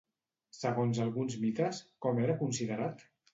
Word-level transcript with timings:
Segons 0.59 1.01
alguns 1.03 1.35
mites, 1.43 1.83
com 2.07 2.23
era 2.25 2.37
considerat? 2.41 3.07